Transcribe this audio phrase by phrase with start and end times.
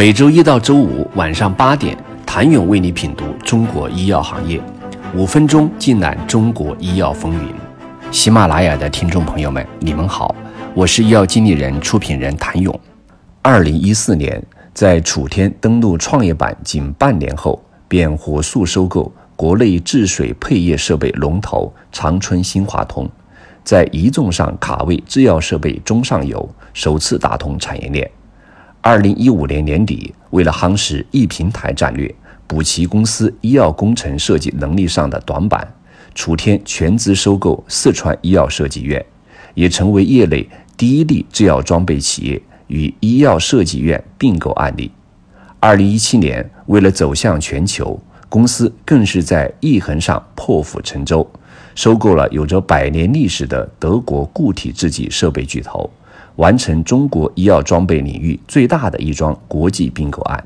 [0.00, 4.58] 每周一到周五晚上八点，谭勇为你品读中国医药行业，
[5.14, 7.54] 五分钟尽览中国医药风云。
[8.10, 10.34] 喜马拉雅的听众朋友们，你们好，
[10.72, 12.80] 我是医药经理人、出品人谭勇。
[13.42, 14.42] 二零一四年，
[14.72, 23.06] 在楚天登陆创业板仅半年后，便火速收购国内治水配液设备龙头长春新华通。
[23.62, 28.10] 在一众上卡位制药设备中上游，首次打通产业链。
[28.82, 32.12] 二零一五年年底，为了夯实一平台战略，
[32.46, 35.74] 补齐公司医药工程设计能力上的短板，
[36.14, 39.04] 楚天全资收购四川医药设计院，
[39.52, 40.48] 也成为业内
[40.78, 44.90] 第一例制药装备企业与医药设计院并购案例。
[45.58, 51.30] 二零一七年，为了走向全球，公司更是在一横上破釜沉舟。
[51.74, 55.88] 收购了有着百年历史的德国固体制剂设备巨头，
[56.36, 60.44] 完成中国医药装备领域最大的一桩国际并购案。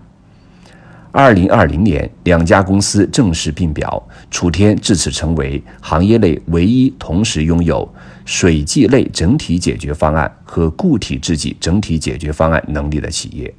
[1.12, 7.88] 二零二零年，两家公司正式并表，楚天至此成为行业内唯一同时拥有
[8.24, 13.54] 水剂类整体解决方案和固体制剂整体解决方案能力的企业。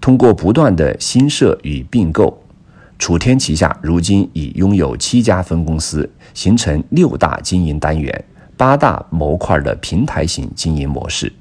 [0.00, 2.40] 通过不断的新设与并购。
[3.00, 8.24] 楚天旗下如今已拥有七家分公司，形成六大经营单元、
[8.56, 11.32] 八大模块的平台型经营模式。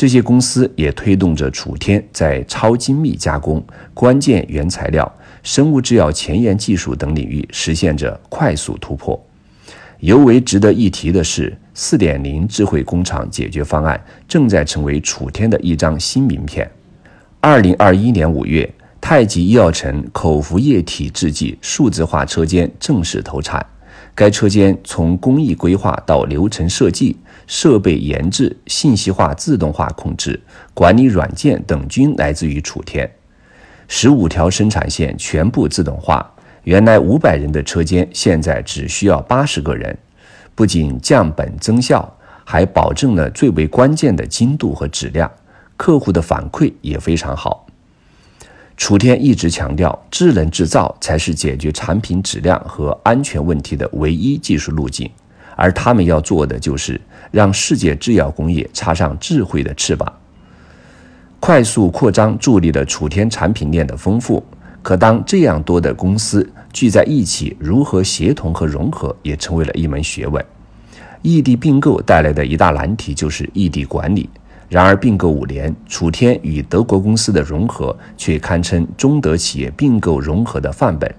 [0.00, 3.62] 这些公司也推动着楚天在超精密加工、
[3.92, 9.22] 关键原材料、生物制药前沿技术等领域实现着快速突破。
[9.98, 16.66] 尤为值得一提的是，四点零智慧工厂解决方案正在成为楚天的一张新名片。
[17.38, 18.72] 二零二一年五月。
[19.02, 23.64] 太极医药城口服液体制剂数字化车间正式投产。
[24.20, 30.38] 该车间从工艺规划到流程设计、设备研制、信息化、自动化控制、
[30.74, 33.10] 管理软件等均来自于楚天。
[33.88, 39.96] 十五条生产线全部自动化，原来五百人的车间现在只需要八十个人，
[40.54, 45.30] 不仅降本增效，还保证了最为关键的精度和质量。
[45.78, 47.66] 客户的反馈也非常好。
[48.80, 55.08] 楚天一直强调，智能制造才是解决产品质量和安全问题的唯一技术路径，
[55.54, 56.98] 而他们要做的就是
[57.30, 60.10] 让世界制药工业插上智慧的翅膀。
[61.38, 64.42] 快速扩张助力了楚天产品链的丰富，
[64.80, 70.42] 可当这样多的公司聚在一起，如何协同和融合也成为了一门学问。
[71.20, 74.26] 异地并购带来的一大难题就是异地管理。
[74.70, 81.12] 然而，并购五年，楚天与德国公司的融合却堪称中德企业并购融合的范本。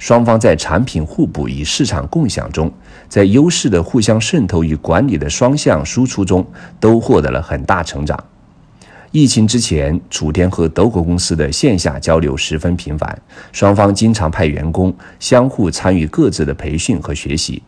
[0.00, 2.68] 双方在产品互补与市场共享中，
[3.08, 6.44] 在优势的互相渗透与管理的双向输出中，
[6.80, 8.18] 都获得了很大成长。
[9.12, 13.16] 疫情之前，楚天和德国公司的线下交流十分频繁，
[13.52, 17.62] 双方经常派员工相互参与各自的培训和学习。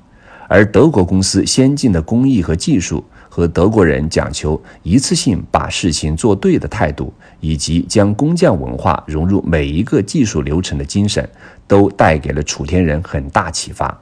[0.48, 3.04] 而德国公司先进的工艺和技术。
[3.28, 11.28] 和德国人讲求一次性把事情做对的态度，以及将工匠文化融入每一个技术流程的精神，
[11.66, 14.00] 都带给了楚天人很大启发。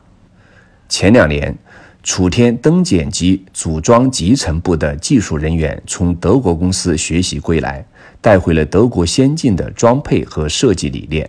[0.89, 1.57] 前两年，
[2.03, 7.85] 楚天灯剪机组装集成部的技术人员从德国公司学习归来，
[8.21, 11.29] 带回了德国先进的装配和设计理念。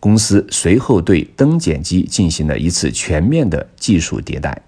[0.00, 4.62] 公司随后对灯剪机进行了一次全面的技术迭代。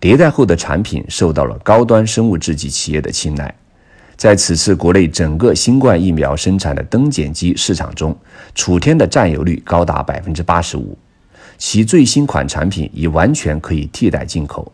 [0.00, 3.52] 迭代后的产品受到了高端生物制剂企业的青睐，
[4.16, 8.16] 在此次国内整个新冠疫苗生产的灯剪机市场中，
[8.54, 10.96] 楚天的占有率高达百分之八十五，
[11.56, 14.72] 其最新款产品已完全可以替代进口。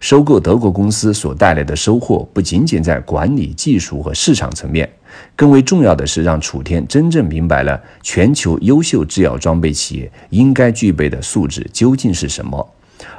[0.00, 4.90] 收购德国公司所带来的收获，不仅仅在管理、技术和市场层面，
[5.36, 12.68] 更为重要的是让楚天真正明白了全球优秀制药装备企业应该具备的素质究竟是什么。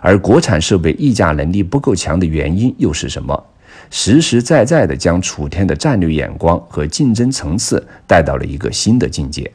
[0.04, 3.42] 而国产设备溢价能力不够强的原因又是什么？
[3.90, 9.50] 实实在在地将楚天的战略眼光和竞争层次带到了一个新的境界。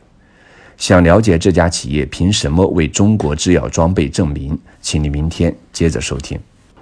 [0.78, 4.58] 想了解这家企业凭什么为中国制药装备证明？
[4.80, 6.38] 请你明天接着收听。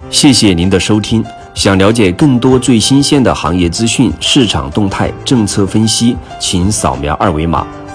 [0.09, 1.21] 谢谢您的收听。
[1.53, 7.67] 想了解更多最新鲜的行业资讯、市场动态、政策分析，请扫描二维码